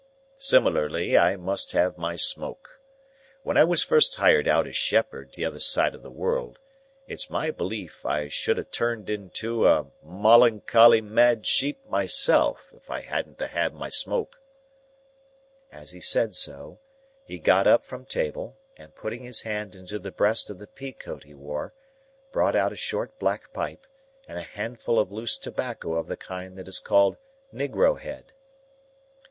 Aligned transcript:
Similarly, 0.39 1.15
I 1.15 1.35
must 1.35 1.73
have 1.73 1.95
my 1.95 2.15
smoke. 2.15 2.81
When 3.43 3.55
I 3.55 3.63
was 3.63 3.83
first 3.83 4.15
hired 4.15 4.47
out 4.47 4.65
as 4.65 4.75
shepherd 4.75 5.31
t'other 5.31 5.59
side 5.59 5.93
the 5.93 6.09
world, 6.09 6.57
it's 7.05 7.29
my 7.29 7.51
belief 7.51 8.03
I 8.03 8.27
should 8.27 8.57
ha' 8.57 8.67
turned 8.71 9.11
into 9.11 9.67
a 9.67 9.85
molloncolly 10.03 11.01
mad 11.01 11.45
sheep 11.45 11.87
myself, 11.87 12.73
if 12.75 12.89
I 12.89 13.01
hadn't 13.01 13.39
a 13.41 13.45
had 13.49 13.75
my 13.75 13.89
smoke." 13.89 14.41
As 15.71 15.91
he 15.91 15.99
said 15.99 16.33
so, 16.33 16.79
he 17.23 17.37
got 17.37 17.67
up 17.67 17.85
from 17.85 18.05
table, 18.07 18.57
and 18.77 18.95
putting 18.95 19.21
his 19.23 19.41
hand 19.41 19.75
into 19.75 19.99
the 19.99 20.09
breast 20.09 20.49
of 20.49 20.57
the 20.57 20.65
pea 20.65 20.93
coat 20.93 21.25
he 21.25 21.35
wore, 21.35 21.75
brought 22.31 22.55
out 22.55 22.73
a 22.73 22.75
short 22.75 23.19
black 23.19 23.53
pipe, 23.53 23.85
and 24.27 24.39
a 24.39 24.53
handful 24.57 24.97
of 24.97 25.11
loose 25.11 25.37
tobacco 25.37 25.93
of 25.93 26.07
the 26.07 26.17
kind 26.17 26.57
that 26.57 26.67
is 26.67 26.79
called 26.79 27.17
Negro 27.53 27.99
head. 27.99 28.33